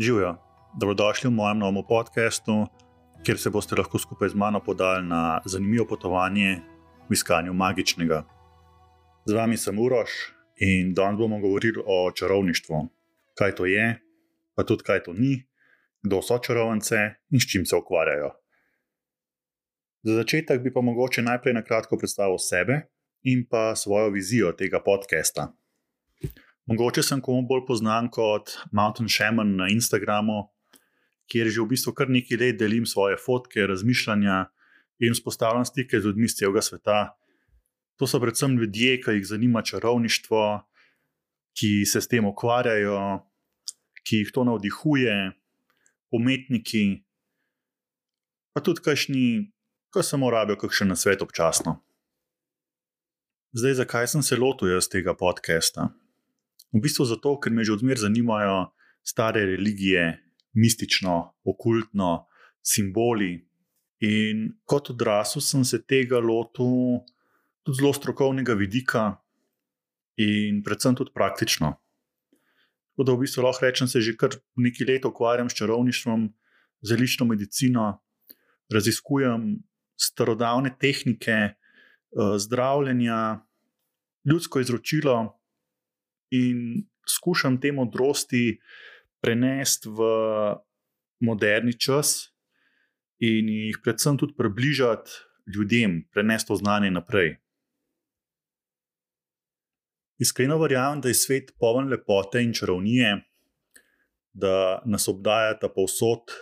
Živijo, 0.00 0.36
dobrodošli 0.80 1.28
v 1.28 1.32
mojem 1.32 1.58
novem 1.58 1.84
podkastu, 1.88 2.54
kjer 3.24 3.38
se 3.38 3.50
boste 3.52 3.76
lahko 3.76 3.98
skupaj 4.00 4.30
z 4.32 4.34
mano 4.34 4.62
podali 4.64 5.04
na 5.04 5.42
zanimivo 5.44 5.84
potovanje 5.84 6.62
v 7.08 7.12
iskanju 7.12 7.52
magičnega. 7.52 8.22
Z 9.28 9.36
vami 9.36 9.58
sem 9.60 9.78
Uroš 9.78 10.32
in 10.56 10.94
danes 10.94 11.18
bomo 11.18 11.36
govorili 11.40 11.84
o 11.84 12.12
čarovništvu. 12.16 12.80
Kaj 13.36 13.54
to 13.54 13.68
je, 13.68 14.00
pa 14.56 14.64
tudi 14.64 14.88
kaj 14.88 15.02
to 15.02 15.12
ni, 15.12 15.44
kdo 16.02 16.22
so 16.22 16.38
čarovnice 16.38 16.96
in 17.30 17.40
s 17.40 17.50
čim 17.52 17.66
se 17.66 17.76
ukvarjajo. 17.76 18.32
Za 20.02 20.14
začetek 20.14 20.64
bi 20.64 20.72
pa 20.72 20.80
mogoče 20.80 21.22
najprej 21.22 21.54
na 21.54 21.62
kratko 21.62 22.00
predstavil 22.00 22.38
sebe 22.38 22.88
in 23.22 23.44
pa 23.44 23.76
svojo 23.76 24.08
vizijo 24.08 24.52
tega 24.52 24.80
podcasta. 24.80 25.52
Mogoče 26.66 27.02
sem 27.02 27.20
komu 27.20 27.46
bolj 27.48 27.64
znan 27.80 28.10
kot 28.12 28.56
Mountain 28.72 29.08
Shaman 29.08 29.56
na 29.56 29.68
Instagramu, 29.72 30.50
kjer 31.30 31.48
že 31.48 31.62
v 31.62 31.70
bistvu 31.72 31.94
kar 31.94 32.10
nekaj 32.10 32.38
let 32.38 32.58
delim 32.58 32.86
svoje 32.86 33.16
fotke, 33.16 33.66
razmišljanja 33.66 34.50
in 35.00 35.14
vzpostavljam 35.14 35.64
stike 35.64 36.00
z 36.00 36.10
ljudmi 36.10 36.28
iz 36.28 36.36
celega 36.36 36.62
sveta. 36.62 36.98
To 37.96 38.06
so 38.06 38.20
predvsem 38.20 38.56
ljudje, 38.58 39.00
ki 39.00 39.16
jih 39.18 39.26
zanima 39.26 39.62
čarovništvo, 39.62 40.42
ki 41.56 41.84
se 41.86 42.00
s 42.00 42.08
tem 42.08 42.26
ukvarjajo, 42.26 43.20
ki 44.04 44.24
jih 44.24 44.32
to 44.34 44.44
navdihuje, 44.44 45.32
umetniki, 46.10 47.04
pa 48.52 48.62
tudi 48.64 48.82
kašni, 48.84 49.52
ki 49.92 50.02
samo 50.02 50.30
rabijo 50.30 50.58
kakšen 50.58 50.88
na 50.88 50.96
svet 50.96 51.22
občasno. 51.22 51.80
Zdaj, 53.52 53.74
zakaj 53.82 54.06
sem 54.06 54.22
se 54.22 54.38
lotil 54.38 54.70
jaz 54.70 54.88
tega 54.88 55.14
podcasta? 55.14 55.90
V 56.70 56.80
bistvu 56.82 57.04
zato, 57.04 57.34
ker 57.42 57.52
me 57.52 57.64
že 57.66 57.74
odmer 57.74 57.98
zanimajo 57.98 58.70
stare 59.02 59.46
religije, 59.46 60.20
mistično, 60.54 61.34
okultno, 61.44 62.26
simboli. 62.62 63.46
In 64.00 64.54
kot 64.64 64.90
odrasel 64.94 65.42
sem 65.44 65.64
se 65.64 65.82
tega 65.82 66.20
lotil 66.20 67.02
tudi 67.66 67.80
zelo 67.80 67.92
strokovnega 67.92 68.54
vidika 68.56 69.20
in 70.16 70.62
predvsem 70.64 70.96
tudi 70.96 71.12
praktično. 71.12 71.74
Tako 72.92 73.04
da 73.04 73.12
v 73.12 73.24
bistvu 73.24 73.44
lahko 73.44 73.66
rečem, 73.66 73.88
da 73.88 73.92
se 73.92 74.00
že 74.00 74.16
kar 74.16 74.36
nekaj 74.56 74.86
let 74.86 75.04
ukvarjam 75.04 75.50
s 75.50 75.56
čarovništvom, 75.60 76.30
z 76.80 76.96
lično 76.96 77.26
medicino, 77.26 78.00
raziskujem 78.72 79.60
starodavne 80.00 80.72
tehnike. 80.80 81.56
Eh, 82.10 82.38
zdravljenja, 82.38 83.40
ljudsko 84.24 84.60
izročilo 84.60 85.39
in 86.30 86.84
skušam 87.08 87.58
te 87.60 87.72
modrosti 87.72 88.60
prenesti 89.20 89.88
v 89.88 90.10
moderni 91.20 91.74
čas 91.78 92.30
in 93.20 93.48
jih 93.48 93.80
predvsem 93.84 94.16
tudi 94.18 94.36
približati 94.38 95.10
ljudem, 95.54 96.04
prenesti 96.12 96.48
to 96.48 96.56
znanje 96.56 96.90
naprej. 96.90 97.36
Iskreno 100.20 100.58
verjamem, 100.60 101.00
da 101.00 101.08
je 101.08 101.16
svet 101.16 101.52
poln 101.58 101.88
lepote 101.88 102.42
in 102.44 102.52
čarovnije, 102.52 103.18
da 104.32 104.82
nas 104.86 105.08
obdajata 105.08 105.68
povsod, 105.72 106.32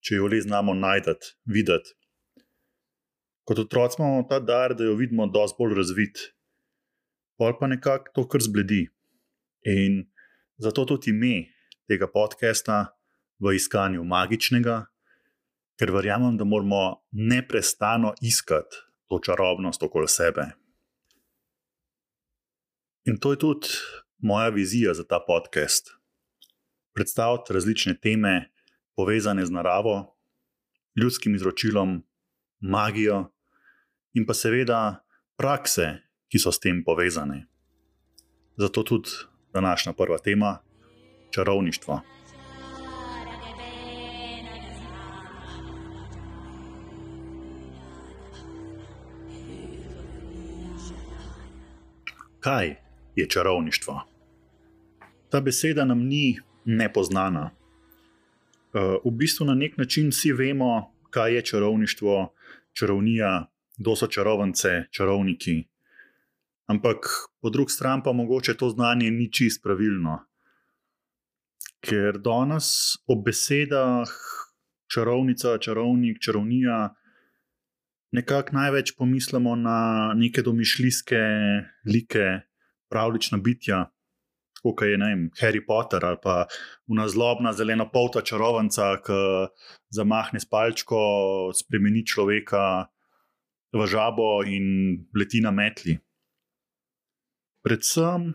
če 0.00 0.18
jo 0.18 0.28
le 0.30 0.40
znamo 0.40 0.74
najti, 0.74 1.34
videti 1.44 1.96
kot 3.46 3.58
otroci 3.62 4.02
imamo 4.02 4.26
ta 4.28 4.40
dar, 4.40 4.74
da 4.74 4.84
jo 4.84 4.96
vidimo, 4.98 5.26
da 5.26 5.46
je 5.46 5.54
bolj 5.58 5.74
razvit, 5.78 6.18
pol 7.38 7.54
pa 7.58 7.70
nekako 7.70 8.12
to 8.14 8.28
kar 8.28 8.42
zbledi. 8.42 8.86
In 9.66 10.06
zato 10.56 10.84
tudi 10.84 11.10
ime 11.10 11.50
tega 11.90 12.06
podcasta 12.06 12.94
v 13.42 13.56
iskanju 13.58 14.04
magičnega, 14.06 14.84
ker 15.74 15.90
verjamem, 15.90 16.38
da 16.38 16.46
moramo 16.46 17.02
neustano 17.10 18.14
iskati 18.22 18.78
to 19.10 19.18
čarobnost 19.18 19.82
okoli 19.82 20.08
sebe. 20.08 20.46
In 23.10 23.18
to 23.18 23.34
je 23.34 23.42
tudi 23.42 23.68
moja 24.18 24.48
vizija 24.54 24.94
za 24.94 25.04
ta 25.04 25.18
podcast. 25.26 25.90
Predstaviti 26.94 27.52
različne 27.52 27.98
teme, 28.00 28.50
povezane 28.94 29.46
z 29.46 29.50
naravo, 29.50 30.16
ljudskim 30.94 31.34
izročilom, 31.34 32.02
magijo 32.60 33.32
in 34.14 34.26
pa 34.26 34.34
seveda 34.34 35.02
prakse, 35.36 36.06
ki 36.30 36.38
so 36.38 36.54
s 36.54 36.62
tem 36.62 36.84
povezane. 36.86 37.48
Zato 38.56 38.82
tudi 38.82 39.10
današnja 39.52 39.92
prva 39.92 40.18
tema: 40.18 40.58
čarovništvo. 41.30 42.00
Kaj 52.40 52.74
je 53.16 53.28
čarovništvo? 53.28 54.02
Ta 55.30 55.40
beseda 55.40 55.84
nam 55.84 55.98
ni 55.98 56.38
nepoznana. 56.64 57.50
Eh, 57.50 58.78
v 59.04 59.10
bistvu 59.10 59.46
na 59.46 59.54
nek 59.54 59.76
način 59.76 60.08
vsi 60.08 60.32
vemo, 60.32 60.92
kaj 61.10 61.34
je 61.34 61.42
čarovništvo, 61.42 62.34
čarovnija, 62.72 63.46
kdo 63.78 63.96
so 63.96 64.06
čarovnice, 64.06 64.84
čarovniki. 64.90 65.64
Ampak 66.66 67.06
po 67.40 67.50
drugi 67.50 67.72
strani 67.72 68.02
pa 68.04 68.12
mogoče 68.12 68.56
to 68.56 68.70
znanje 68.70 69.10
ni 69.10 69.30
čist 69.32 69.62
pravilno. 69.62 70.18
Ker 71.80 72.18
danes 72.18 72.96
o 73.06 73.14
besedah 73.22 74.10
čarovnica, 74.90 75.58
čarovnik, 75.58 76.18
čarovnija 76.22 76.94
nekako 78.12 78.56
največ 78.56 78.94
pomislimo 78.98 79.56
na 79.56 80.12
neke 80.16 80.42
domišljijske 80.42 81.20
like, 81.86 82.26
pravlična 82.90 83.38
bitja. 83.38 83.84
Kot 84.62 84.82
je 84.82 84.96
vem, 84.98 85.28
Harry 85.38 85.60
Potter 85.66 86.04
ali 86.04 86.18
pa 86.22 86.46
unazlobna 86.90 87.52
zelena 87.52 87.86
polta 87.90 88.22
čarovnica, 88.22 88.96
ki 89.06 89.20
zamahne 89.94 90.40
s 90.40 90.48
palčko, 90.50 90.98
spremeni 91.54 92.02
človeka, 92.06 92.88
v 93.72 93.86
žabo 93.86 94.42
in 94.48 95.06
leti 95.14 95.40
na 95.44 95.52
metli. 95.54 95.98
Predvsem 97.66 98.34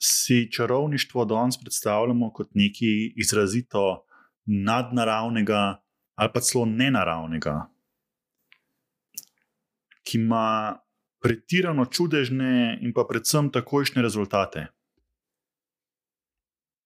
si 0.00 0.52
čarovništvo 0.52 1.24
danes 1.24 1.58
predstavljamo 1.60 2.32
kot 2.32 2.48
nekaj 2.54 2.94
izrazito 3.20 4.06
nadnaravnega 4.44 5.82
ali 6.14 6.30
pa 6.34 6.40
celo 6.40 6.64
nenaravnega, 6.66 7.54
ki 10.02 10.18
ima 10.18 10.78
pretirano 11.20 11.84
čudežne 11.84 12.78
in 12.80 12.94
pa 12.96 13.04
predvsem 13.08 13.50
takojšnje 13.52 14.02
rezultate. 14.02 14.66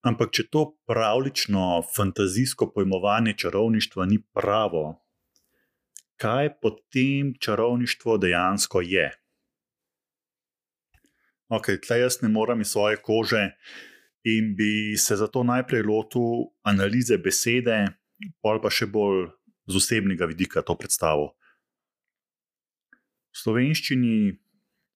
Ampak, 0.07 0.31
če 0.31 0.47
to 0.51 0.65
pravlično, 0.87 1.83
fantazijsko 1.97 2.73
pojmovanje 2.75 3.37
čarovništva 3.45 4.07
ni 4.07 4.19
pravo, 4.35 4.85
kaj 6.19 6.51
potem 6.61 7.33
čarovništvo 7.41 8.19
dejansko 8.19 8.81
je. 8.81 9.07
Ok, 11.49 11.77
tle 11.83 12.01
jaz 12.01 12.21
ne 12.23 12.29
morem 12.29 12.61
iz 12.61 12.73
svoje 12.75 12.97
kože 12.97 13.53
in 14.27 14.55
bi 14.59 14.97
se 14.99 15.17
zato 15.17 15.45
najprej 15.47 15.83
lotil 15.83 16.51
analize 16.63 17.19
besede, 17.23 17.87
pa 18.43 18.57
pa 18.63 18.71
še 18.71 18.89
bolj 18.91 19.29
z 19.71 19.79
osebnega 19.79 20.27
vidika 20.27 20.63
to 20.67 20.75
predstavo. 20.75 21.37
V 23.31 23.39
slovenščini 23.39 24.17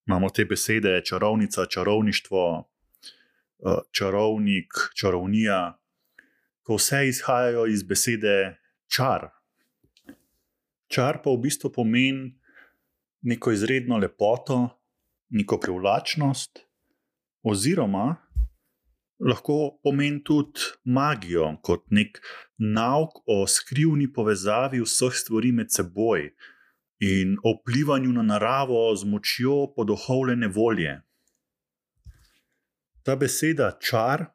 imamo 0.08 0.31
te 0.35 0.44
besede 0.44 0.97
čarovnica, 1.06 1.67
čarovništvo, 1.70 2.43
eh, 2.58 3.79
čarovnik, 3.93 4.75
čarovnija, 4.94 5.79
ko 6.62 6.75
vse 6.75 7.06
izhajajo 7.08 7.67
iz 7.67 7.82
besede 7.82 8.58
čar. 8.91 9.31
Čar 10.91 11.23
pa 11.23 11.31
v 11.31 11.43
bistvu 11.47 11.70
pomeni 11.70 12.35
neko 13.23 13.52
izredno 13.52 13.99
lepoto, 13.99 14.80
neko 15.31 15.59
privlačnost, 15.62 16.62
oziroma 17.43 18.17
lahko 19.21 19.79
pomeni 19.85 20.23
tudi 20.25 20.61
magijo, 20.85 21.53
kot 21.62 21.85
nek 21.91 22.21
nauk 22.59 23.21
o 23.27 23.44
skrivni 23.47 24.09
povezavi 24.12 24.81
vseh 24.81 25.17
stvari 25.23 25.53
med 25.53 25.73
seboj 25.73 26.31
in 27.05 27.37
o 27.44 27.55
vplivanju 27.59 28.12
na 28.17 28.25
naravo 28.32 28.82
z 28.97 29.09
močjo 29.09 29.73
podohovljene 29.77 30.49
volje. 30.49 30.99
Ta 33.05 33.17
beseda 33.17 33.73
čar 33.81 34.26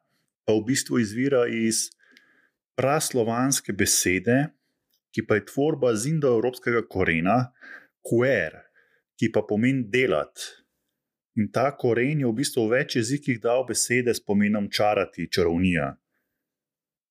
pa 0.46 0.54
v 0.54 0.62
bistvu 0.66 0.98
izvira 1.02 1.46
iz 1.50 1.88
praslovanske 2.78 3.72
besede 3.72 4.56
ki 5.16 5.24
pa 5.24 5.40
je 5.40 5.46
tvorba 5.48 5.96
z 5.96 6.12
indoevropskega 6.12 6.82
korena, 6.92 7.56
quer, 8.04 8.68
ki 9.16 9.32
pa 9.32 9.40
pomeni 9.48 9.88
delati. 9.88 10.44
In 11.36 11.50
ta 11.52 11.68
koren 11.76 12.20
je 12.20 12.28
v 12.28 12.32
bistvu 12.32 12.64
v 12.64 12.78
več 12.80 12.96
jezikih 12.96 13.40
dal 13.44 13.66
besede 13.68 14.14
s 14.14 14.22
pomenom 14.24 14.70
čarati, 14.72 15.28
čarovnija. 15.28 15.92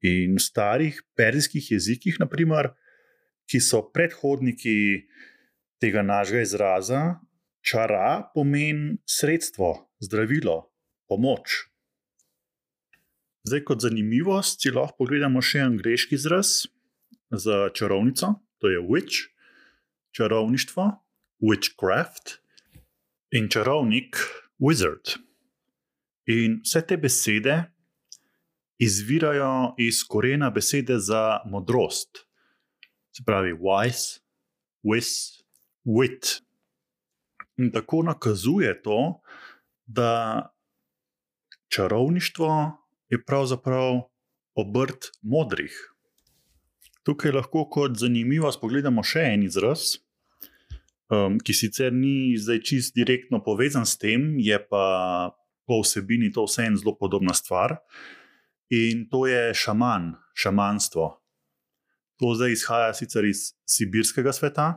In 0.06 0.38
v 0.38 0.42
starih 0.42 0.98
perzijskih 1.18 1.72
jezikih, 1.78 2.18
naprimer, 2.22 2.74
ki 3.46 3.62
so 3.62 3.84
predhodniki 3.94 5.06
tega 5.82 6.02
našega 6.02 6.42
izraza, 6.42 7.02
čara 7.62 8.26
pomeni 8.34 8.98
sredstvo, 9.06 9.94
zdravilo, 10.02 10.72
pomoč. 11.10 11.70
Zdaj, 13.46 13.62
kot 13.62 13.86
zanimivost, 13.86 14.62
si 14.62 14.74
lahko 14.74 15.06
pogledamo 15.06 15.42
še 15.46 15.62
angliški 15.68 16.18
izraz 16.18 16.66
za 17.30 17.70
čarovnico, 17.78 18.32
to 18.58 18.74
je 18.74 18.82
witch, 18.82 19.30
čarovništvo, 20.18 20.88
witchcraft 21.46 22.40
in 23.32 23.50
čarovnik, 23.50 24.18
wizard. 24.60 25.18
In 26.26 26.60
vse 26.64 26.82
te 26.88 26.98
besede 26.98 27.64
izvirajo 28.78 29.76
iz 29.78 30.04
korena 30.08 30.50
besede 30.50 31.00
za 31.00 31.40
modrost, 31.46 32.26
se 33.16 33.24
pravi 33.26 33.54
wise, 33.54 34.20
wis, 34.84 35.42
wit. 35.86 36.42
In 37.58 37.72
tako 37.72 38.04
nakazuje 38.04 38.82
to, 38.82 39.22
da 39.86 40.42
čarovništvo 41.76 42.78
je 43.10 43.24
pravzaprav 43.24 44.02
obrt 44.56 45.12
modrih. 45.22 45.92
Tukaj 47.04 47.32
lahko 47.32 47.68
kot 47.70 47.98
zanimivo 47.98 48.50
pogledamo 48.62 49.04
še 49.04 49.28
en 49.36 49.44
izraz, 49.46 50.00
um, 51.10 51.38
ki 51.40 51.54
sicer 51.54 51.94
ni 51.94 52.36
zdaj 52.38 52.62
čist 52.66 52.96
direktno 52.96 53.42
povezan 53.44 53.86
s 53.86 53.98
tem, 53.98 54.36
je 54.40 54.58
pa 54.70 55.36
po 55.66 55.82
vsebini 55.82 56.32
to 56.34 56.46
vseeno 56.46 56.78
zelo 56.78 56.96
podobna 56.98 57.34
stvar. 57.34 57.78
In 58.70 59.06
to 59.10 59.26
je 59.28 59.54
šaman, 59.54 60.16
šamanstvo. 60.34 61.22
To 62.22 62.34
zdaj 62.34 62.52
izhaja 62.52 62.94
sicer 62.94 63.26
iz 63.26 63.54
sibirskega 63.68 64.34
sveta 64.34 64.68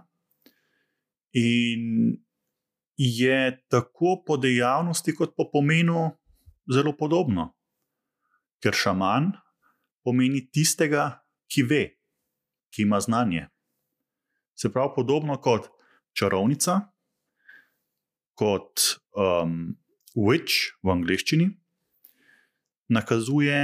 in 1.33 2.17
je 2.99 3.65
tako 3.71 4.19
po 4.27 4.37
dejavnosti, 4.37 5.15
kot 5.15 5.37
po 5.37 5.47
pomenu, 5.53 6.11
zelo 6.67 6.97
podobno. 6.97 7.55
Ker 8.59 8.75
šaman 8.75 9.31
pomeni 10.03 10.43
tistega, 10.51 11.23
ki 11.49 11.63
ve, 11.63 11.83
ki 12.75 12.83
ima 12.83 13.01
znanje. 13.01 13.47
Se 14.59 14.73
pravi, 14.73 14.93
podobno 14.97 15.39
kot 15.41 15.71
čarovnica, 16.19 16.81
kot 18.39 18.99
um, 19.15 19.77
witch 20.15 20.75
v 20.83 20.95
angleščini, 20.95 21.49
nakazuje 22.95 23.61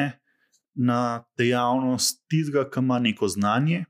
na 0.74 1.24
dejavnost 1.38 2.24
tistega, 2.30 2.66
ki 2.70 2.82
ima 2.82 2.98
neko 3.02 3.28
znanje, 3.30 3.84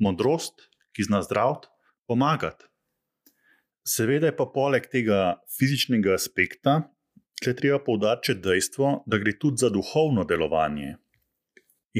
modrost, 0.00 0.68
ki 0.96 1.06
zna 1.08 1.20
zdraviti, 1.22 1.68
pomagati. 2.08 2.66
Seveda 3.86 4.30
je 4.30 4.36
pa 4.36 4.46
poleg 4.52 4.88
tega 4.92 5.40
fizičnega 5.58 6.14
aspekta, 6.16 6.80
če 7.40 7.54
treba 7.56 7.78
poudariti 7.84 8.36
dejstvo, 8.40 9.00
da 9.08 9.20
gre 9.20 9.36
tudi 9.40 9.62
za 9.62 9.70
duhovno 9.72 10.26
delovanje. 10.28 10.96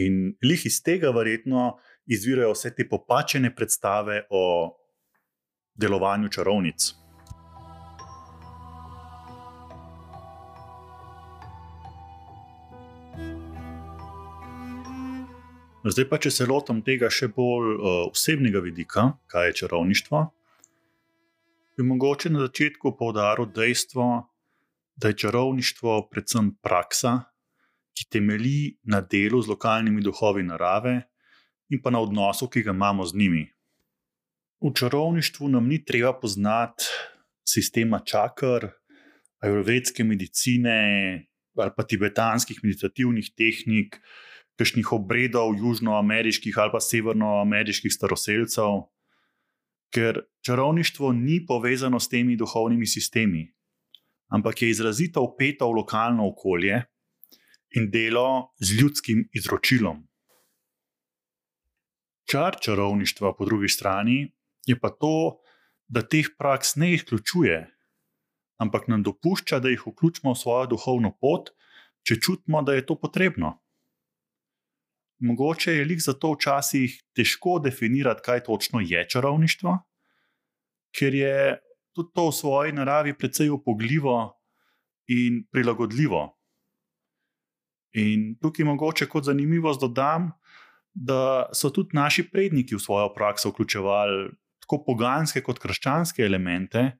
In 0.00 0.36
lih 0.44 0.66
iz 0.68 0.80
tega 0.86 1.10
verjetno 1.14 1.78
izvirajo 2.10 2.52
vse 2.54 2.74
te 2.76 2.86
popačene 2.88 3.50
predstave 3.54 4.24
o 4.30 4.42
delovanju 5.74 6.28
čarovnic. 6.28 6.94
Zdaj 15.80 16.04
pa, 16.10 16.18
če 16.20 16.30
se 16.30 16.44
lotim 16.44 16.82
tega 16.84 17.08
še 17.08 17.30
bolj 17.32 17.70
uh, 17.72 17.84
osebnega 18.10 18.60
vidika, 18.60 19.14
kaj 19.32 19.46
je 19.48 19.54
čarovništvo, 19.62 20.18
bi 21.76 21.86
mogoče 21.88 22.28
na 22.30 22.42
začetku 22.44 22.92
poudaril 22.98 23.48
dejstvo, 23.56 24.08
da 25.00 25.08
je 25.08 25.16
čarovništvo 25.22 26.10
predvsem 26.12 26.50
praksa, 26.60 27.14
ki 27.96 28.04
temelji 28.12 28.76
na 28.84 29.00
delu 29.00 29.40
z 29.40 29.48
lokalnimi 29.48 30.04
duhovi 30.04 30.44
narave 30.44 30.98
in 31.72 31.80
pa 31.80 31.90
na 31.90 32.04
odnosu, 32.04 32.50
ki 32.52 32.62
ga 32.66 32.76
imamo 32.76 33.06
z 33.08 33.16
njimi. 33.16 33.44
V 34.60 34.72
čarovništvu 34.76 35.48
nam 35.48 35.68
ni 35.68 35.84
treba 35.84 36.12
poznati 36.20 36.84
sistema 37.48 37.98
čakr, 38.04 38.68
ajurvedske 39.40 40.04
medicine 40.04 41.26
ali 41.56 41.70
pa 41.76 41.82
tibetanskih 41.82 42.60
meditativnih 42.62 43.32
tehnik, 43.36 43.96
kakšnih 44.56 44.92
obredov 44.92 45.56
južnoameriških 45.58 46.58
ali 46.58 46.72
pa 46.72 46.80
severnoameriških 46.80 47.92
staroseljcev, 47.92 48.84
ker 49.92 50.20
čarovništvo 50.46 51.12
ni 51.12 51.40
povezano 51.46 52.00
s 52.00 52.08
temi 52.08 52.36
duhovnimi 52.36 52.86
sistemi, 52.86 53.48
ampak 54.28 54.62
je 54.62 54.70
izrazito 54.70 55.24
upeto 55.24 55.68
v 55.68 55.80
lokalno 55.80 56.28
okolje 56.28 56.84
in 57.76 57.90
delo 57.90 58.52
z 58.60 58.80
ljudskim 58.80 59.28
izročilom. 59.32 60.06
Čar 62.30 62.56
čarovništva, 62.62 63.34
po 63.36 63.44
drugi 63.44 63.68
strani, 63.68 64.30
je 64.70 64.78
pa 64.78 64.90
to, 64.90 65.40
da 65.90 66.02
teh 66.06 66.28
praks 66.38 66.76
ne 66.78 66.92
izključuje, 66.94 67.58
ampak 68.62 68.86
nam 68.88 69.02
dopušča, 69.02 69.58
da 69.58 69.72
jih 69.72 69.82
vključimo 69.86 70.34
v 70.34 70.38
svojo 70.38 70.70
duhovno 70.74 71.10
pot, 71.20 71.50
če 72.06 72.20
čutimo, 72.22 72.62
da 72.62 72.76
je 72.76 72.86
to 72.86 72.96
potrebno. 73.00 73.56
Mogoče 75.20 75.74
je 75.74 75.84
lik 75.84 76.00
zato 76.00 76.32
včasih 76.32 76.94
težko 77.16 77.58
definirati, 77.60 78.22
kaj 78.24 78.44
točno 78.46 78.80
je 78.80 79.02
čarovništvo, 79.08 79.74
ker 80.96 81.14
je 81.14 81.34
tudi 81.96 82.12
to 82.14 82.28
v 82.30 82.36
svoji 82.36 82.72
naravi 82.72 83.12
precej 83.18 83.50
upogljivo 83.52 84.16
in 85.12 85.42
prilagodljivo. 85.52 86.22
In 88.00 88.38
tukaj 88.40 88.64
mogoče 88.64 89.08
kot 89.10 89.26
zanimivost 89.26 89.80
dodam, 89.82 90.30
da 90.94 91.50
so 91.54 91.70
tudi 91.74 91.96
naši 91.98 92.24
predniki 92.30 92.78
v 92.78 92.82
svojo 92.82 93.10
prakso 93.14 93.50
vključevali 93.50 94.30
tako 94.70 94.84
poganske 94.86 95.42
kot 95.42 95.58
krščanske 95.58 96.22
elemente, 96.22 96.92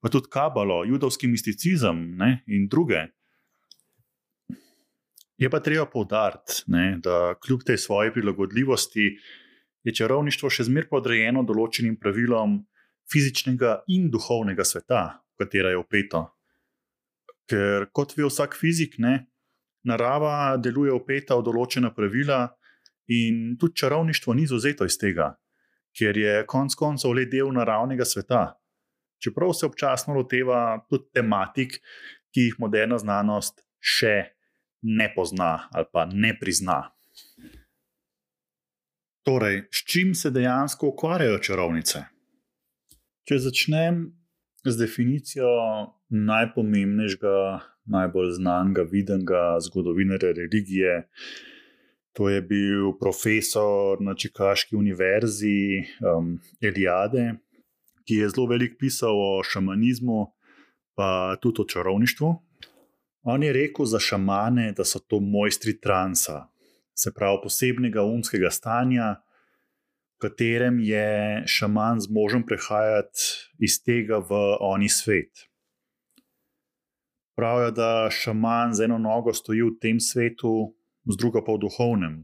pa 0.00 0.10
tudi 0.12 0.28
kabalo, 0.28 0.82
judovski 0.84 1.26
misticizem 1.26 2.16
ne, 2.18 2.44
in 2.46 2.68
druge. 2.68 3.06
Je 5.40 5.48
pa 5.50 5.60
treba 5.60 5.86
povdariti, 5.86 6.68
da 7.00 7.34
kljub 7.40 7.64
tej 7.64 7.78
svoji 7.78 8.12
prilagodljivosti 8.12 9.16
je 9.84 9.94
čarovništvo 9.94 10.50
še 10.50 10.66
zmeraj 10.68 10.90
podrejeno 10.90 11.42
določenim 11.42 11.96
pravilom 11.96 12.60
fizičnega 13.10 13.82
in 13.88 14.10
duhovnega 14.12 14.64
sveta, 14.64 15.24
v 15.32 15.44
katera 15.44 15.72
je 15.72 15.80
upeto. 15.80 16.26
Ker, 17.48 17.88
kot 17.92 18.12
ve 18.16 18.28
vsak 18.28 18.52
fizik, 18.56 18.98
ne, 19.00 19.30
narava 19.84 20.58
deluje 20.60 20.92
upeta 20.92 21.36
v 21.40 21.44
določena 21.48 21.90
pravila, 21.96 22.50
in 23.08 23.56
tudi 23.60 23.76
čarovništvo 23.80 24.34
ni 24.34 24.44
izuzeto 24.44 24.84
iz 24.88 24.96
tega, 25.00 25.34
ker 25.96 26.16
je 26.18 26.42
konec 26.50 26.74
koncev 26.78 27.14
le 27.14 27.26
del 27.30 27.52
naravnega 27.54 28.04
sveta. 28.04 28.44
Čeprav 29.22 29.54
se 29.54 29.66
občasno 29.66 30.14
loteva 30.14 30.84
tudi 30.90 31.08
tematik, 31.14 31.78
ki 32.34 32.48
jih 32.48 32.58
moderna 32.58 32.98
znanost 32.98 33.62
še 33.78 34.14
ne 34.84 35.06
pozna 35.14 35.68
ali 35.72 35.88
pa 35.92 36.04
ne 36.10 36.34
prizna. 36.40 36.82
Torej, 39.24 39.62
s 39.72 39.84
čim 39.88 40.12
se 40.14 40.30
dejansko 40.30 40.90
ukvarjajo 40.92 41.38
čarovnice? 41.40 42.02
Če 43.24 43.38
začnem 43.40 44.02
z 44.64 44.74
definicijo 44.76 45.48
najpomembnejšega, 46.12 47.36
najbolj 47.94 48.34
znanega, 48.36 48.84
videnega 48.90 49.44
zgodovinarja 49.64 50.34
religije, 50.36 51.06
to 52.14 52.28
je 52.28 52.42
bil 52.42 52.92
profesor 52.98 53.98
na 54.00 54.14
Čikaški 54.14 54.76
univerzi 54.76 55.82
um, 55.98 56.38
Eliade, 56.62 57.34
ki 58.06 58.20
je 58.22 58.28
zelo 58.30 58.46
veliko 58.46 58.78
pisal 58.78 59.18
o 59.18 59.42
šamanizmu, 59.42 60.26
pa 60.94 61.36
tudi 61.42 61.62
o 61.62 61.64
čarovništvu. 61.64 62.30
On 63.26 63.42
je 63.42 63.52
rekel 63.52 63.86
za 63.86 63.98
šamane, 63.98 64.72
da 64.72 64.84
so 64.84 64.98
to 64.98 65.18
mojstri 65.20 65.80
transa, 65.80 66.46
se 66.94 67.10
pravi 67.14 67.40
posebnega 67.42 68.04
umskega 68.04 68.50
stanja, 68.50 69.16
v 70.14 70.22
katerem 70.22 70.78
je 70.78 71.42
šaman 71.50 72.00
zmožen 72.00 72.46
prehajati 72.46 73.50
iz 73.58 73.80
tega 73.82 74.20
v 74.22 74.38
oni 74.60 74.88
svet. 74.88 75.48
Pravijo, 77.34 77.72
da 77.74 78.10
šaman 78.10 78.74
z 78.74 78.86
eno 78.86 78.98
nogo 78.98 79.34
stoji 79.34 79.64
v 79.66 79.74
tem 79.80 80.00
svetu, 80.00 80.76
z 81.04 81.16
drugo 81.16 81.44
pa 81.44 81.52
v 81.52 81.64
duhovnem 81.66 82.14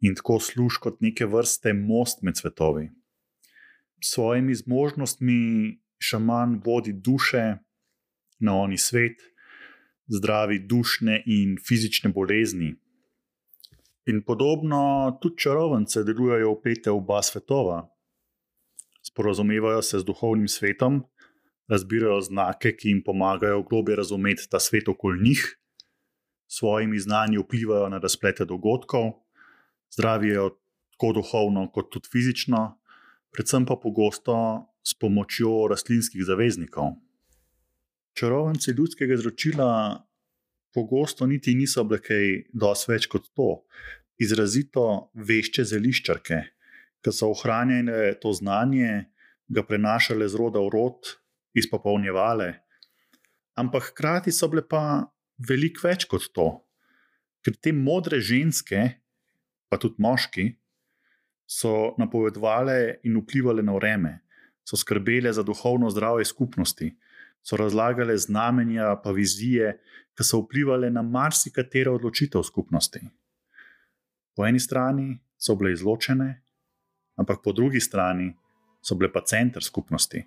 in 0.00 0.14
tako 0.14 0.38
služi 0.40 0.80
kot 0.80 1.00
neke 1.00 1.26
vrste 1.26 1.72
most 1.72 2.22
med 2.22 2.36
svetovi. 2.36 2.90
S 4.02 4.14
svojimi 4.14 4.54
zmožnostmi 4.54 5.38
šaman 5.98 6.60
vodi 6.64 6.92
duše 6.92 7.56
na 8.40 8.56
oni 8.56 8.78
svet 8.78 9.22
zdravi 10.06 10.58
dušne 10.68 11.22
in 11.26 11.56
fizične 11.68 12.12
bolezni. 12.12 12.74
In 14.06 14.20
podobno 14.26 15.16
tudi 15.22 15.38
čarovnice 15.40 16.04
delujejo 16.04 16.52
upete 16.52 16.90
v 16.90 17.00
oba 17.00 17.22
svetova. 17.22 17.88
Sporozumevajo 19.04 19.82
se 19.82 19.98
z 19.98 20.04
duhovnim 20.04 20.48
svetom, 20.48 21.02
razbirajo 21.68 22.20
znake, 22.20 22.74
ki 22.76 22.88
jim 22.88 23.02
pomagajo 23.04 23.62
globje 23.62 23.96
razumeti 23.96 24.48
ta 24.50 24.60
svet 24.60 24.88
okoli 24.88 25.22
njih, 25.24 25.44
svojimi 26.46 26.98
znanji 26.98 27.38
vplivajo 27.38 27.88
na 27.88 27.98
razplete 27.98 28.44
dogodkov, 28.44 29.12
zdravijo 29.92 30.50
tako 30.94 31.12
duhovno, 31.12 31.68
kot 31.72 31.90
tudi 31.92 32.08
fizično, 32.12 32.78
predvsem 33.32 33.66
pa 33.66 33.76
pogosto 33.82 34.36
s 34.84 34.94
pomočjo 34.94 35.66
rastlinskih 35.70 36.22
zaveznikov. 36.24 36.94
Čarovnice 38.14 38.72
ljudskega 38.72 39.14
izročila 39.14 40.06
pogosto 40.74 41.26
niti 41.26 41.54
niso 41.54 41.84
bile 41.84 42.00
kaj 42.02 42.26
dosti 42.52 42.92
več 42.92 43.06
kot 43.10 43.30
to, 43.34 43.64
izrazito 44.18 45.10
vešče 45.14 45.64
zeliščarke, 45.70 46.40
ki 47.02 47.12
so 47.12 47.32
ohranjene 47.34 48.14
to 48.22 48.32
znanje, 48.32 49.10
ga 49.48 49.62
prenašale 49.66 50.28
z 50.28 50.38
roda 50.40 50.62
v 50.62 50.70
rod, 50.72 51.10
izpopolnjevale. 51.54 52.52
Ampak 53.60 53.90
hkrati 53.92 54.32
so 54.34 54.48
bile 54.50 54.64
pa 54.66 54.82
veliko 55.38 55.88
več 55.88 56.06
kot 56.10 56.28
to, 56.34 56.48
ker 57.44 57.56
te 57.60 57.72
modre 57.72 58.20
ženske, 58.20 58.82
pa 59.68 59.78
tudi 59.80 60.00
moški, 60.02 60.50
so 61.46 61.94
napovedovale 62.00 63.00
in 63.04 63.18
vplivali 63.20 63.62
na 63.62 63.74
vreme, 63.76 64.12
so 64.64 64.78
skrbele 64.80 65.32
za 65.32 65.42
duhovno 65.44 65.90
zdravje 65.92 66.24
skupnosti, 66.24 66.94
so 67.44 67.56
razlagale 67.60 68.16
znamenja, 68.16 68.94
pa 69.04 69.12
vizije, 69.12 69.74
ki 70.16 70.24
so 70.24 70.40
vplivali 70.40 70.90
na 70.90 71.02
marsikatero 71.02 71.94
odločitev 71.98 72.42
skupnosti. 72.42 73.02
Po 74.34 74.46
eni 74.46 74.60
strani 74.60 75.18
so 75.36 75.56
bile 75.58 75.74
izločene, 75.74 76.30
ampak 77.20 77.42
po 77.44 77.52
drugi 77.52 77.80
strani 77.80 78.32
so 78.82 78.96
bile 78.96 79.12
pa 79.12 79.20
center 79.20 79.62
skupnosti. 79.62 80.24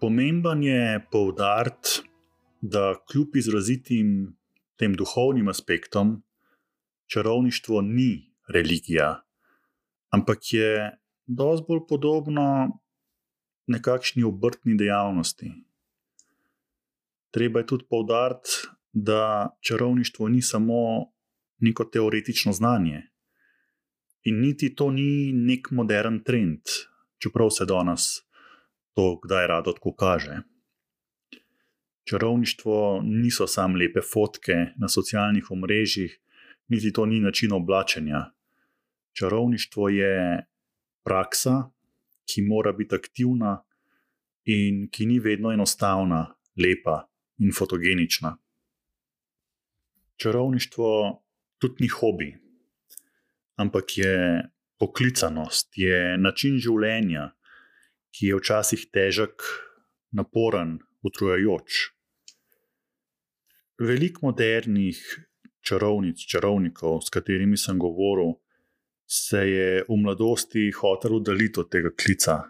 Pomemben 0.00 0.62
je 0.62 1.06
poudariti, 1.10 2.00
da 2.60 2.94
kljub 3.12 3.36
izrazitim 3.36 4.36
tem 4.76 4.94
duhovnim 4.96 5.48
aspektom, 5.48 6.22
čarovništvo 7.06 7.80
ni 7.80 8.32
religija, 8.48 9.22
ampak 10.10 10.52
je 10.52 10.98
dosti 11.26 11.64
bolj 11.68 11.80
podobno 11.88 12.46
nekakšni 13.66 14.24
obrtni 14.24 14.76
dejavnosti. 14.76 15.52
Treba 17.30 17.60
je 17.60 17.66
tudi 17.66 17.84
poudariti, 17.90 18.50
da 18.92 19.50
čarovništvo 19.60 20.28
ni 20.28 20.42
samo 20.42 21.12
neko 21.58 21.84
teoretično 21.84 22.52
znanje. 22.52 23.02
In 24.22 24.40
niti 24.40 24.74
to 24.74 24.90
ni 24.90 25.32
nek 25.32 25.70
modern 25.70 26.22
trend, 26.24 26.60
čeprav 27.18 27.50
se 27.50 27.64
danes 27.64 28.29
to 28.94 29.20
kdaj 29.24 29.46
rado 29.46 29.72
tako 29.72 29.94
kaže. 29.94 30.42
Čarovništvo 32.04 33.00
niso 33.04 33.46
samo 33.46 33.78
lepe 33.78 34.00
fotke 34.12 34.54
na 34.76 34.88
socialnih 34.88 35.50
omrežjih, 35.50 36.20
niti 36.68 36.92
to 36.92 37.06
ni 37.06 37.20
način 37.20 37.52
oblačenja. 37.52 38.24
Čarovništvo 39.12 39.88
je 39.88 40.46
praksa, 41.04 41.70
ki 42.26 42.42
mora 42.42 42.72
biti 42.72 42.94
aktivna 42.94 43.62
in 44.44 44.88
ki 44.90 45.06
ni 45.06 45.18
vedno 45.18 45.52
enostavna, 45.52 46.34
lepa 46.56 47.08
in 47.38 47.52
fotogenična. 47.58 48.36
Čarovništvo 50.16 51.22
tudi 51.58 51.74
ni 51.80 51.88
hobi, 51.88 52.34
ampak 53.56 53.84
je 53.96 54.42
poklicanost, 54.78 55.72
je 55.76 56.18
način 56.18 56.58
življenja, 56.58 57.30
ki 58.10 58.30
je 58.30 58.38
včasih 58.38 58.86
težek, 58.92 59.42
naporen, 60.12 60.78
utrujajoč. 61.02 61.90
Veliko 63.80 64.26
modernih 64.28 64.98
čarovnic, 65.64 66.20
čarovnikov, 66.20 67.00
s 67.04 67.12
katerimi 67.12 67.56
sem 67.56 67.78
govoril, 67.78 68.36
se 69.10 69.38
je 69.48 69.84
v 69.88 69.96
mladosti 69.96 70.70
hotel 70.70 71.16
udaliti 71.18 71.60
od 71.60 71.70
tega 71.70 71.90
klica. 71.90 72.42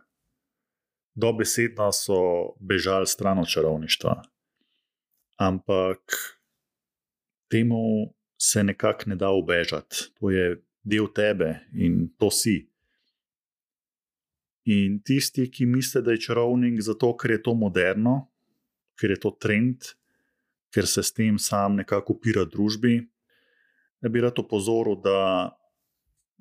Dobesedno 1.15 1.93
so 1.93 2.21
bežali 2.61 3.07
stran 3.07 3.39
od 3.39 3.49
čarovništva. 3.49 4.23
Ampak 5.41 6.01
temu 7.51 8.15
se 8.41 8.65
nekako 8.65 9.11
ne 9.11 9.17
da 9.17 9.31
ubežati, 9.31 9.97
to 10.21 10.31
je 10.31 10.63
del 10.85 11.09
tebe 11.15 11.61
in 11.73 12.09
to 12.19 12.31
si. 12.31 12.70
In 14.71 15.01
tisti, 15.03 15.49
ki 15.51 15.67
mislijo, 15.67 16.05
da 16.07 16.15
je 16.15 16.21
čarovnik 16.29 16.81
zato, 16.85 17.15
ker 17.19 17.35
je 17.35 17.43
to 17.43 17.55
moderno, 17.59 18.31
ker 19.01 19.11
je 19.11 19.21
to 19.21 19.33
trend, 19.41 19.95
ker 20.71 20.87
se 20.87 21.03
s 21.03 21.15
tem 21.17 21.39
sam 21.39 21.81
nekako 21.81 22.15
upira 22.19 22.45
družbi. 22.47 23.01
Da 24.01 24.09
bi 24.09 24.23
rad 24.23 24.39
opozoril, 24.39 25.01
da 25.03 25.51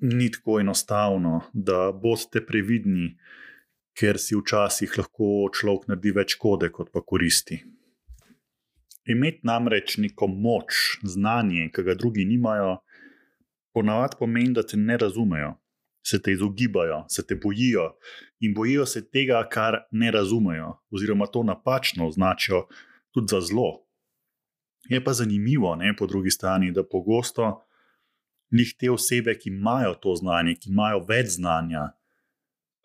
ni 0.00 0.30
tako 0.32 0.60
enostavno, 0.60 1.40
da 1.52 1.90
boste 1.92 2.44
previdni, 2.46 3.16
ker 3.98 4.18
si 4.18 4.36
včasih 4.38 4.94
lahko 4.96 5.50
človek 5.52 5.90
naredi 5.90 6.14
več 6.16 6.36
škode, 6.38 6.70
kot 6.72 6.92
pa 6.94 7.02
koristi. 7.04 7.58
Imeti 9.10 9.44
namreč 9.48 9.98
neko 9.98 10.28
moč, 10.30 11.00
znanje, 11.02 11.66
ki 11.74 11.84
ga 11.84 11.96
drugi 11.98 12.24
nimajo, 12.28 12.78
ponavadi 13.74 14.16
pomeni, 14.20 14.54
da 14.56 14.62
te 14.62 14.78
ne 14.78 14.96
razumejo, 15.00 15.56
se 16.02 16.22
te 16.22 16.32
izogibajo, 16.32 17.04
se 17.08 17.26
te 17.26 17.34
bojijo 17.34 17.94
in 18.40 18.54
bojijo 18.54 18.86
se 18.86 19.02
tega, 19.10 19.42
kar 19.52 19.82
ne 19.90 20.10
razumejo, 20.10 20.78
oziroma 20.90 21.26
to 21.26 21.42
napačno 21.42 22.08
označijo 22.08 22.66
tudi 23.10 23.26
za 23.30 23.40
zlo. 23.40 23.84
Je 24.88 25.04
pa 25.04 25.12
zanimivo, 25.12 25.76
ne, 25.76 25.94
po 25.96 26.06
drugi 26.06 26.30
strani, 26.30 26.72
da 26.72 26.86
pogosto 26.88 27.66
njih 28.50 28.74
te 28.78 28.90
osebe, 28.90 29.38
ki 29.38 29.48
imajo 29.48 29.94
to 29.94 30.14
znanje, 30.16 30.54
ki 30.54 30.70
imajo 30.70 31.04
več 31.08 31.36
znanja, 31.36 31.90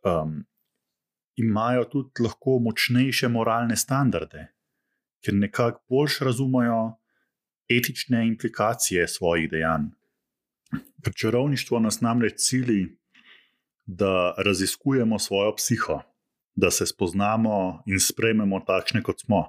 um, 0.03 0.43
imajo 1.36 1.86
tudi 1.86 2.24
lahko 2.24 2.60
močnejše 2.60 3.29
moralne 3.31 3.75
standarde, 3.75 4.48
ker 5.24 5.34
nekako 5.34 5.81
bolj 5.89 6.19
razumejo 6.22 6.98
etične 7.69 8.27
implikacije 8.27 9.07
svojih 9.07 9.50
dejanj. 9.51 9.89
Čarovništvo 11.15 11.79
nas 11.79 12.01
namreč 12.01 12.38
cili, 12.38 12.98
da 13.86 14.34
raziskujemo 14.38 15.20
svojo 15.20 15.56
psiho, 15.56 16.01
da 16.56 16.72
se 16.72 16.86
spoznamo 16.86 17.84
in 17.86 18.00
sprejmemo 18.00 18.60
takšne, 18.68 19.04
kot 19.04 19.20
smo. 19.20 19.44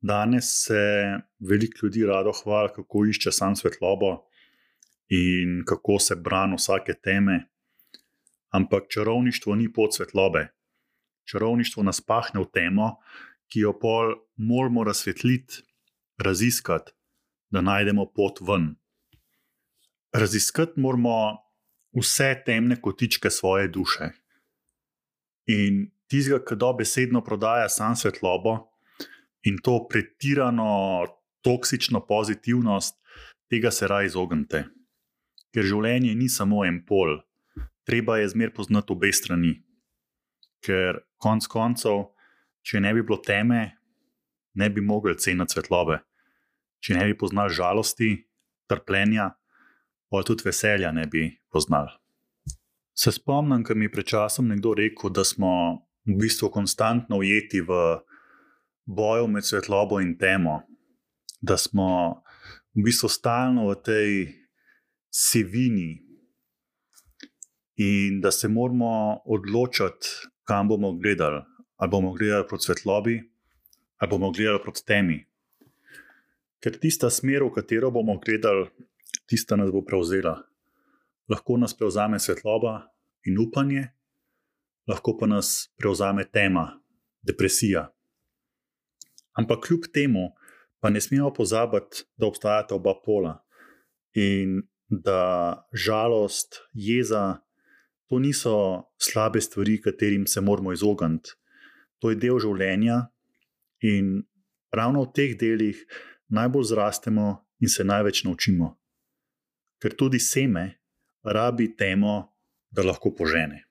Danes 0.00 0.44
se 0.66 0.80
veliko 1.38 1.86
ljudi 1.86 2.06
rado 2.06 2.32
hvali, 2.32 2.70
kako 2.74 3.06
išče 3.06 3.32
sam 3.32 3.56
svetlobo 3.56 4.28
in 5.08 5.64
kako 5.66 5.98
se 5.98 6.16
brani 6.16 6.54
vsake 6.56 6.94
teme. 7.02 7.48
Ampak 8.48 8.88
čarovništvo 8.88 9.54
ni 9.54 9.72
pot 9.72 9.94
svetlobe. 9.94 10.48
Čarovništvo 11.24 11.82
nas 11.82 12.00
pahne 12.00 12.40
v 12.40 12.46
temo, 12.52 12.96
ki 13.48 13.60
jo 13.60 13.72
pol 13.78 14.14
moramo 14.36 14.84
razsvetliti, 14.84 15.62
raziskati, 16.18 16.92
da 17.50 17.60
najdemo 17.60 18.06
pot 18.14 18.40
ven. 18.40 18.76
Raziskati 20.12 20.80
moramo 20.80 21.47
vse 21.96 22.42
temne 22.46 22.80
kotičke 22.80 23.30
svoje 23.30 23.68
duše. 23.68 24.10
In 25.48 25.86
tistega, 26.08 26.42
ki 26.44 26.56
dobesedno 26.56 27.22
prodaja 27.24 27.68
sam 27.68 27.96
svetlobo, 27.96 28.58
in 29.42 29.58
to 29.64 29.86
pretirano 29.88 31.06
toksično 31.42 32.06
pozitivnost, 32.06 32.96
tega 33.48 33.70
se 33.70 33.88
raje 33.88 34.06
izognite. 34.12 34.64
Ker 35.54 35.64
življenje 35.64 36.12
ni 36.14 36.28
samo 36.28 36.64
en 36.66 36.82
pol, 36.84 37.16
treba 37.88 38.18
je 38.18 38.28
zmer 38.34 38.52
poznati 38.52 38.92
obe 38.92 39.12
strani. 39.12 39.54
Ker 40.60 41.00
konec 41.16 41.46
koncev, 41.48 42.10
če 42.62 42.82
ne 42.84 42.92
bi 42.92 43.02
bilo 43.02 43.20
teme, 43.24 43.62
ne 44.58 44.68
bi 44.70 44.84
mogli 44.84 45.16
ceniti 45.16 45.56
svetlobe. 45.56 46.02
Če 46.84 46.98
ne 46.98 47.06
bi 47.08 47.16
poznali 47.18 47.54
žalosti, 47.54 48.10
trpljenja, 48.68 49.30
pa 50.10 50.22
tudi 50.22 50.46
veselja 50.46 50.92
ne 50.92 51.06
bi 51.06 51.28
poznali. 51.52 51.92
Se 52.94 53.12
spomnim, 53.12 53.62
ko 53.64 53.74
mi 53.74 53.86
je 53.86 53.92
pred 53.92 54.06
časom 54.06 54.48
nekdo 54.48 54.74
rekel, 54.74 55.12
da 55.14 55.24
smo 55.24 55.50
v 56.08 56.16
bistvu 56.18 56.50
konstantno 56.50 57.20
ujeti 57.20 57.60
v 57.60 58.00
boju 58.88 59.28
med 59.28 59.44
svetlobo 59.44 60.00
in 60.00 60.16
temo, 60.18 60.62
da 61.40 61.56
smo 61.56 62.22
v 62.74 62.84
bistvu 62.88 63.08
stalno 63.08 63.68
v 63.68 63.78
tej 63.84 64.12
sivini. 65.10 66.08
in 67.78 68.20
da 68.20 68.30
se 68.30 68.48
moramo 68.48 69.22
odločiti, 69.24 70.06
kam 70.44 70.68
bomo 70.68 70.92
gledali. 70.92 71.42
Ali 71.76 71.90
bomo 71.90 72.12
gledali 72.12 72.44
proti 72.48 72.64
svetlobi, 72.64 73.22
ali 73.96 74.10
bomo 74.10 74.30
gledali 74.30 74.58
proti 74.62 74.84
temi. 74.86 75.26
Ker 76.58 76.78
tista 76.78 77.10
smer, 77.10 77.44
v 77.46 77.52
katero 77.54 77.90
bomo 77.94 78.18
gledali, 78.18 78.66
tista 79.28 79.56
nas 79.56 79.70
bo 79.72 79.84
prevzela. 79.84 80.38
Lahko 81.28 81.58
nas 81.60 81.76
prevzame 81.76 82.18
svetloba 82.18 82.88
in 83.28 83.38
upanje, 83.38 83.90
lahko 84.88 85.16
pa 85.20 85.28
nas 85.28 85.68
prevzame 85.76 86.24
tema, 86.24 86.80
depresija. 87.22 87.90
Ampak 89.36 89.66
kljub 89.66 89.90
temu, 89.92 90.32
pa 90.80 90.90
ne 90.90 91.00
smemo 91.00 91.30
pozabiti, 91.34 92.06
da 92.16 92.26
obstajata 92.26 92.74
oba 92.74 92.94
pola 93.04 93.36
in 94.14 94.62
da 94.88 95.68
žalost, 95.72 96.62
jeza, 96.72 97.36
to 98.08 98.18
niso 98.18 98.88
slabe 98.96 99.40
stvari, 99.40 99.80
katerim 99.82 100.26
se 100.26 100.40
moramo 100.40 100.72
izogniti. 100.72 101.36
To 101.98 102.10
je 102.10 102.16
del 102.16 102.38
življenja 102.40 103.10
in 103.84 104.22
ravno 104.72 105.04
v 105.04 105.12
teh 105.14 105.36
delih 105.36 105.76
najbolj 106.32 106.70
zrastemo 106.72 107.28
in 107.60 107.68
se 107.68 107.84
največ 107.84 108.24
naučimo. 108.24 108.77
Ker 109.78 109.94
tudi 109.94 110.18
seme 110.18 110.78
rabi 111.24 111.70
temo, 111.76 112.34
da 112.70 112.82
lahko 112.84 113.12
požene. 113.14 113.64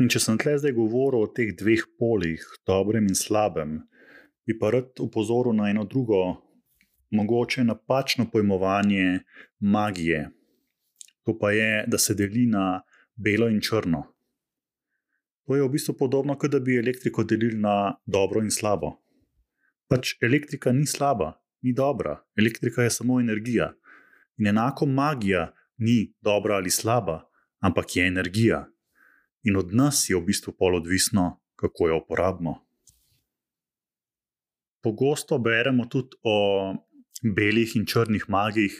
In 0.00 0.08
če 0.08 0.20
sem 0.24 0.38
tle 0.40 0.54
zdaj 0.58 0.72
govoril 0.76 1.26
o 1.26 1.30
teh 1.36 1.50
dveh 1.56 1.82
polih, 2.00 2.44
dobrem 2.68 3.08
in 3.10 3.18
slabem, 3.18 3.80
bi 4.46 4.56
pa 4.58 4.70
rad 4.72 5.02
upozoril 5.04 5.54
na 5.56 5.68
eno 5.70 5.84
drugo, 5.84 6.22
mogoče 7.12 7.64
napačno 7.64 8.28
pojmovanje 8.32 9.20
magije. 9.60 10.30
To 11.26 11.36
pa 11.38 11.52
je, 11.52 11.84
da 11.86 11.98
se 11.98 12.16
deli 12.18 12.46
na 12.46 12.80
belo 13.14 13.48
in 13.52 13.60
črno. 13.60 14.02
To 15.46 15.56
je 15.56 15.62
v 15.62 15.70
bistvu 15.74 15.94
podobno, 15.98 16.38
kot 16.38 16.50
da 16.50 16.60
bi 16.60 16.78
elektriko 16.78 17.24
delili 17.24 17.58
na 17.60 17.94
dobro 18.06 18.40
in 18.42 18.50
slabo. 18.50 18.96
Pač 19.90 20.16
elektrika 20.22 20.72
ni 20.72 20.86
slaba, 20.86 21.34
ni 21.62 21.72
dobra, 21.72 22.18
elektrika 22.36 22.82
je 22.82 22.90
samo 22.90 23.20
energija. 23.20 23.72
In 24.36 24.46
enako 24.46 24.86
magija 24.86 25.52
ni 25.78 26.14
dobra 26.20 26.54
ali 26.54 26.70
slaba, 26.70 27.22
ampak 27.60 27.96
je 27.96 28.06
energija. 28.06 28.68
In 29.42 29.56
od 29.56 29.74
nas 29.74 30.10
je 30.10 30.16
v 30.16 30.24
bistvu 30.26 30.54
pol 30.58 30.76
odvisno, 30.76 31.40
kako 31.56 31.88
jo 31.88 32.00
uporabimo. 32.04 32.54
Pogosto 34.82 35.38
beremo 35.38 35.86
tudi 35.86 36.16
o 36.22 36.74
belih 37.22 37.76
in 37.76 37.86
črnih 37.86 38.24
magih, 38.28 38.74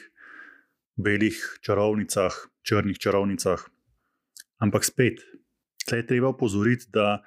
belih 0.96 1.38
čarovnicah, 1.62 2.34
črnih 2.62 2.98
čarovnicah. 2.98 3.62
Ampak 4.58 4.84
spet, 4.84 5.22
tukaj 5.82 5.98
je 5.98 6.06
treba 6.06 6.28
opozoriti, 6.28 6.90
da 6.90 7.22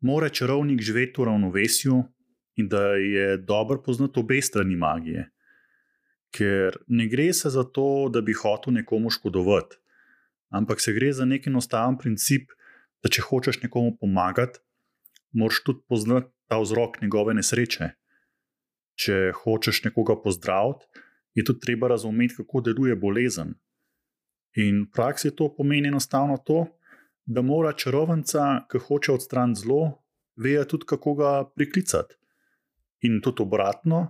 mora 0.00 0.28
čarovnik 0.28 0.82
živeti 0.82 1.20
v 1.20 1.24
ravnovesju 1.24 2.02
in 2.56 2.68
da 2.68 2.94
je 2.94 3.36
dobro 3.36 3.82
poznati 3.82 4.20
obe 4.20 4.40
strani 4.42 4.76
magije. 4.76 5.30
Ker 6.30 6.76
ne 6.86 7.08
gre 7.08 7.32
se 7.32 7.50
za 7.50 7.64
to, 7.64 8.08
da 8.12 8.20
bi 8.20 8.32
hotel 8.32 8.74
nekomu 8.74 9.10
škodovati, 9.10 9.76
ampak 10.48 10.80
se 10.80 10.92
gre 10.92 11.12
za 11.12 11.24
nek 11.24 11.46
enostaven 11.46 11.98
princip, 11.98 12.50
da 13.02 13.08
če 13.08 13.22
hočeš 13.26 13.62
nekomu 13.62 13.96
pomagati, 14.00 14.60
moraš 15.32 15.62
tudi 15.64 15.82
poznati 15.88 16.30
ta 16.50 16.58
vzrok 16.60 17.00
njegove 17.02 17.34
nesreče. 17.34 17.90
Če 19.00 19.32
hočeš 19.42 19.84
nekoga 19.86 20.18
pozdraviti, 20.22 20.86
je 21.34 21.44
tudi 21.44 21.60
treba 21.60 21.88
razumeti, 21.88 22.36
kako 22.36 22.60
deluje 22.60 22.96
bolezen. 22.96 23.54
In 24.58 24.84
v 24.84 24.90
praksi 24.92 25.30
to 25.36 25.48
pomeni 25.56 25.88
enostavno 25.88 26.36
to, 26.46 26.66
da 27.24 27.42
mora 27.42 27.72
čarovnica, 27.72 28.66
ki 28.70 28.82
hoče 28.86 29.12
odstraniti 29.14 29.62
zlo, 29.62 30.02
vedeti 30.36 30.74
tudi, 30.74 30.88
kako 30.90 31.14
ga 31.14 31.30
priklicati. 31.54 32.19
In 33.06 33.20
tudi 33.24 33.42
obratno, 33.42 34.02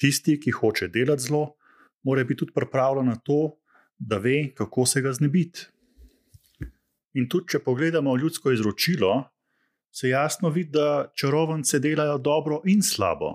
tisti, 0.00 0.36
ki 0.40 0.52
hoče 0.56 0.88
delati 0.88 1.22
zlo, 1.22 1.54
mora 2.02 2.24
biti 2.24 2.44
tudi 2.44 2.52
pripravljen 2.54 3.06
na 3.06 3.16
to, 3.16 3.56
da 3.98 4.18
ve, 4.18 4.52
kako 4.54 4.86
se 4.86 5.00
ga 5.00 5.12
znebiti. 5.12 5.66
In 7.14 7.28
tudi, 7.28 7.52
če 7.52 7.58
pogledamo 7.64 8.16
ljudsko 8.16 8.52
izročilo, 8.52 9.24
se 9.90 10.08
jasno 10.08 10.48
vidi, 10.48 10.70
da 10.78 11.10
čarovnice 11.14 11.80
delajo 11.82 12.18
dobro 12.18 12.60
in 12.64 12.82
slabo. 12.82 13.32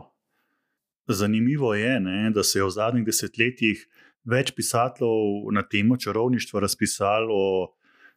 Zanimivo 1.07 1.73
je, 1.75 1.99
ne, 1.99 2.31
da 2.33 2.43
se 2.43 2.59
je 2.59 2.65
v 2.65 2.71
zadnjih 2.71 3.05
desetletjih 3.05 3.83
več 4.25 4.53
pisateljev 4.57 5.51
na 5.53 5.61
temo 5.69 5.97
čarovništva 5.97 6.63
razpisalo 6.63 7.35
o 7.35 7.49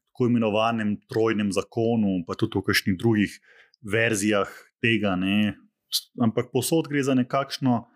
tako 0.08 0.30
imenovanem 0.30 0.96
trojnem 1.10 1.52
zakonu, 1.52 2.22
pa 2.26 2.34
tudi 2.34 2.58
o 2.58 2.62
kakšnih 2.62 2.96
drugih 2.98 3.34
verzijah 3.82 4.48
tega. 4.80 5.16
Ne. 5.16 5.54
Ampak 6.20 6.50
posod 6.52 6.88
gre 6.88 7.02
za 7.02 7.14
nekakšno 7.14 7.86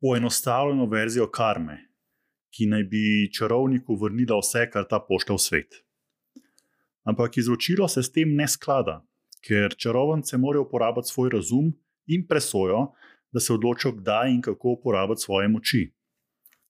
poenostavljeno 0.00 0.86
verzijo 0.86 1.28
karme, 1.30 1.76
ki 2.50 2.66
naj 2.66 2.84
bi 2.90 3.30
čarovniku 3.36 3.96
vrnila 3.96 4.40
vse, 4.40 4.66
kar 4.72 4.88
ta 4.90 4.98
pošta 5.08 5.36
v 5.36 5.38
svet. 5.38 5.78
Ampak 7.04 7.38
izročilo 7.38 7.88
se 7.88 8.02
s 8.02 8.12
tem 8.12 8.34
ne 8.36 8.48
sklada, 8.48 9.00
ker 9.46 9.74
čarovnice 9.76 10.38
morajo 10.38 10.66
uporabiti 10.66 11.08
svoj 11.08 11.30
razum 11.36 11.72
in 12.06 12.26
presojo, 12.28 12.90
da 13.32 13.40
se 13.40 13.52
odločijo, 13.52 13.92
kdaj 13.92 14.30
in 14.30 14.40
kako 14.42 14.76
uporabiti 14.78 15.22
svoje 15.22 15.48
moči. 15.48 15.84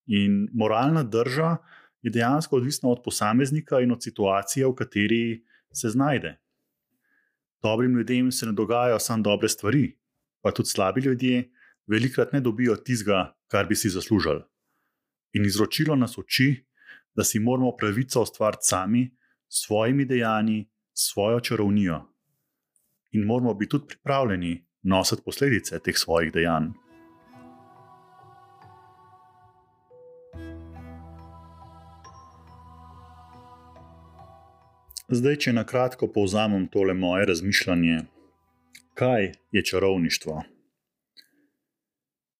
In 0.07 0.49
moralna 0.53 1.03
drža 1.03 1.57
je 2.03 2.11
dejansko 2.11 2.57
odvisna 2.57 2.90
od 2.90 3.01
posameznika 3.05 3.81
in 3.81 3.92
od 3.92 4.03
situacije, 4.03 4.66
v 4.66 4.75
kateri 4.75 5.44
se 5.73 5.88
znajde. 5.88 6.37
Dobrim 7.62 7.96
ljudem 7.96 8.33
se 8.33 8.46
ne 8.46 8.53
dogajajo 8.53 8.99
samo 8.99 9.23
dobre 9.23 9.49
stvari, 9.49 10.00
pa 10.40 10.53
tudi 10.53 10.68
slabi 10.68 11.00
ljudje 11.00 11.50
velikokrat 11.87 12.33
ne 12.33 12.40
dobijo 12.40 12.76
tistega, 12.76 13.35
kar 13.50 13.66
bi 13.66 13.76
si 13.76 13.90
zaslužili. 13.90 14.42
In 15.33 15.44
izročilo 15.44 15.96
nas 15.96 16.18
uči, 16.18 16.66
da 17.14 17.24
si 17.24 17.38
moramo 17.38 17.76
pravico 17.76 18.22
ustvariti 18.22 18.62
sami, 18.62 19.11
s 19.48 19.66
svojimi 19.66 20.05
dejanji, 20.05 20.68
s 20.94 21.12
svojo 21.12 21.40
čarovnijo. 21.40 22.03
In 23.11 23.24
moramo 23.26 23.55
biti 23.55 23.70
tudi 23.70 23.87
pripravljeni 23.87 24.66
nositi 24.83 25.22
posledice 25.24 25.79
teh 25.79 25.98
svojih 25.98 26.33
dejanj. 26.33 26.70
Zdaj, 35.11 35.37
če 35.37 35.53
na 35.53 35.64
kratko 35.66 36.07
povzamem 36.07 36.68
tole 36.70 36.94
moje 36.94 37.26
razmišljanje, 37.26 38.05
kaj 39.01 39.33
je 39.51 39.65
čarovništvo? 39.65 40.43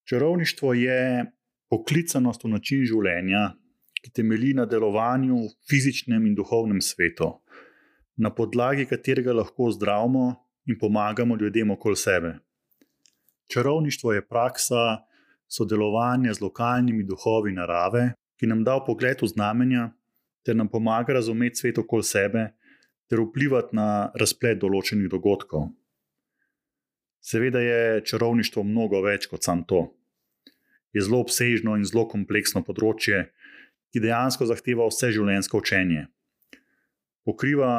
Čarovništvo 0.09 0.73
je 0.75 1.25
poklicanost 1.70 2.44
v 2.44 2.51
način 2.53 2.83
življenja, 2.85 3.55
ki 4.03 4.12
temelji 4.12 4.53
na 4.59 4.66
delovanju 4.68 5.38
v 5.38 5.49
fizičnem 5.70 6.27
in 6.29 6.35
duhovnem 6.37 6.83
svetu, 6.85 7.31
na 8.16 8.33
podlagi 8.35 8.85
katerega 8.90 9.33
lahko 9.33 9.70
zdravimo 9.73 10.27
in 10.68 10.77
pomagamo 10.81 11.38
ljudem 11.40 11.70
okoli 11.70 11.96
sebe. 11.96 12.35
Čarovništvo 13.49 14.12
je 14.12 14.27
praksa 14.29 14.85
sodelovanja 15.49 16.35
z 16.35 16.44
lokalnimi 16.44 17.09
duhovi 17.09 17.57
narave, 17.57 18.11
ki 18.37 18.53
nam 18.53 18.64
da 18.64 18.77
pogled 18.85 19.23
v 19.23 19.33
znamenja, 19.33 19.90
ter 20.44 20.57
nam 20.57 20.68
pomaga 20.68 21.16
razumeti 21.16 21.64
svet 21.64 21.79
okoli 21.79 22.05
sebe, 22.05 22.49
ter 23.09 23.20
vplivati 23.25 23.77
na 23.77 24.11
razplet 24.14 24.61
določenih 24.61 25.09
dogodkov. 25.09 25.70
Seveda 27.20 27.61
je 27.61 28.04
čarovništvo 28.04 28.64
mnogo 28.64 29.02
več 29.04 29.26
kot 29.28 29.44
samo 29.44 29.64
to. 29.68 29.80
Je 30.92 31.04
zelo 31.04 31.20
obsežno 31.20 31.76
in 31.76 31.85
zelo 31.87 32.06
kompleksno 32.09 32.64
področje, 32.66 33.28
ki 33.92 34.02
dejansko 34.02 34.48
zahteva 34.48 34.87
vse 34.88 35.12
življenjsko 35.14 35.61
učenje. 35.61 36.06
Pokriva 37.26 37.72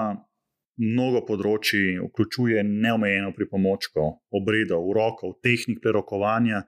mnogo 0.82 1.24
področji, 1.26 2.00
vključuje 2.02 2.64
neomejeno 2.68 3.32
pripomočkov, 3.36 4.22
obredov, 4.34 4.86
urokov, 4.94 5.38
tehnik 5.44 5.82
prerokovanja 5.84 6.66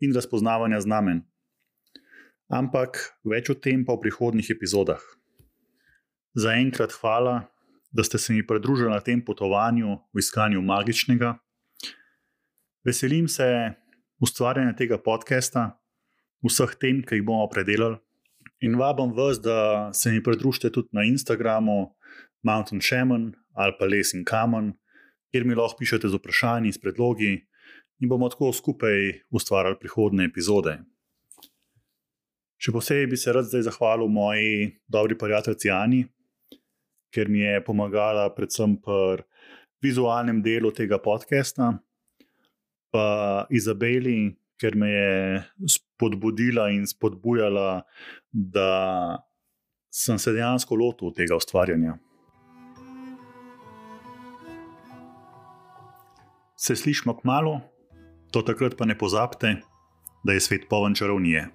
in 0.00 0.14
razpoznavanja 0.16 0.80
znamen. 0.84 1.24
Ampak 2.50 2.98
več 3.24 3.50
o 3.52 3.54
tem 3.54 3.84
pa 3.86 3.94
v 3.94 4.06
prihodnih 4.06 4.48
epizodah. 4.50 5.00
Za 6.34 6.54
enkrat 6.58 6.94
hvala, 6.98 7.50
da 7.90 8.02
ste 8.06 8.18
se 8.18 8.34
mi 8.34 8.46
pridružili 8.46 8.90
na 8.90 9.00
tem 9.02 9.22
potovanju 9.22 9.98
v 10.14 10.22
iskanju 10.22 10.62
magičnega. 10.62 11.36
Veselim 12.84 13.28
se 13.28 13.44
ustvarjanja 14.24 14.72
tega 14.76 14.96
podcasta, 14.96 15.66
vseh 16.40 16.70
tem, 16.80 17.02
ki 17.04 17.18
jih 17.18 17.24
bomo 17.28 17.44
predelali, 17.52 17.98
in 18.64 18.78
vabim 18.80 19.12
vas, 19.16 19.40
da 19.40 19.90
se 19.92 20.12
mi 20.12 20.22
pridružite 20.24 20.70
tudi 20.72 20.88
na 20.96 21.04
Instagramu, 21.04 21.94
Mountain 22.42 22.80
Shaman 22.80 23.34
ali 23.52 23.74
pa 23.78 23.84
Les 23.84 24.14
in 24.14 24.24
Kamen, 24.24 24.72
kjer 25.28 25.44
mi 25.44 25.54
lahko 25.54 25.76
pišete 25.82 26.08
z 26.08 26.16
vprašanji, 26.16 26.72
s 26.72 26.80
predlogi 26.80 27.34
in 28.00 28.08
bomo 28.08 28.30
tako 28.32 28.48
skupaj 28.56 29.26
ustvarjali 29.28 29.76
prihodne 29.80 30.24
epizode. 30.24 30.78
Še 32.60 32.72
posebej 32.72 33.10
bi 33.12 33.20
se 33.20 33.34
rad 33.36 33.44
zdaj 33.48 33.66
zahvalil 33.68 34.08
moji 34.08 34.70
dobri 34.88 35.18
prijateljici 35.20 35.68
Ani, 35.72 36.00
ker 37.12 37.28
mi 37.28 37.44
je 37.44 37.60
pomagala 37.64 38.30
predvsem 38.32 38.78
pri 38.80 39.26
vizualnem 39.84 40.40
delu 40.40 40.72
tega 40.72 40.96
podcasta, 40.96 41.74
pa 42.90 43.46
Izabeli, 43.50 44.34
ker 44.60 44.76
me 44.76 44.90
je 44.90 45.42
spodbudila 45.76 46.68
in 46.74 46.86
spodbujala, 46.86 47.82
da 48.30 48.70
sem 49.90 50.18
se 50.18 50.34
dejansko 50.36 50.76
lotil 50.76 51.14
tega 51.16 51.38
ustvarjanja. 51.38 51.96
Se 56.60 56.76
slišmo 56.76 57.16
k 57.16 57.24
malu, 57.24 57.56
to 58.32 58.42
takrat 58.44 58.76
pa 58.76 58.84
ne 58.84 58.98
pozabite, 58.98 59.56
da 60.24 60.36
je 60.36 60.44
svet 60.44 60.68
poln 60.68 60.94
čarovnije. 60.94 61.48